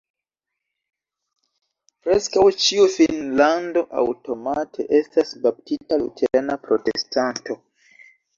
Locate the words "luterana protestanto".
6.07-7.61